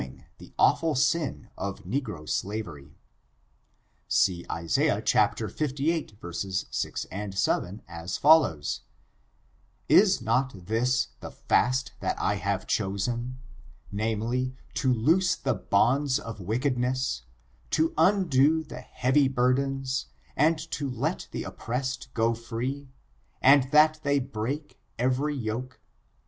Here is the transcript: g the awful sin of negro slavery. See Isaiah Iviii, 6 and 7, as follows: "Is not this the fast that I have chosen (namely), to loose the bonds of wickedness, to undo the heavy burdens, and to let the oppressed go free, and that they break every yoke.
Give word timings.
g 0.01 0.17
the 0.39 0.53
awful 0.57 0.95
sin 0.95 1.47
of 1.59 1.83
negro 1.83 2.27
slavery. 2.27 2.97
See 4.07 4.43
Isaiah 4.49 4.97
Iviii, 4.99 6.07
6 6.73 7.05
and 7.11 7.37
7, 7.37 7.81
as 7.87 8.17
follows: 8.17 8.81
"Is 9.87 10.19
not 10.19 10.65
this 10.65 11.09
the 11.19 11.29
fast 11.29 11.91
that 11.99 12.19
I 12.19 12.33
have 12.37 12.65
chosen 12.65 13.37
(namely), 13.91 14.55
to 14.73 14.91
loose 14.91 15.35
the 15.35 15.53
bonds 15.53 16.17
of 16.17 16.41
wickedness, 16.41 17.21
to 17.69 17.93
undo 17.95 18.63
the 18.63 18.81
heavy 18.81 19.27
burdens, 19.27 20.07
and 20.35 20.57
to 20.71 20.89
let 20.89 21.27
the 21.29 21.43
oppressed 21.43 22.11
go 22.15 22.33
free, 22.33 22.89
and 23.39 23.69
that 23.69 23.99
they 24.01 24.17
break 24.17 24.79
every 24.97 25.35
yoke. 25.35 25.79